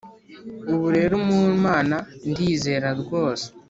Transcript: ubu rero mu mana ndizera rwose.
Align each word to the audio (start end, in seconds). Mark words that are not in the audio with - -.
ubu 0.71 0.87
rero 0.97 1.15
mu 1.27 1.39
mana 1.65 1.97
ndizera 2.29 2.89
rwose. 3.01 3.45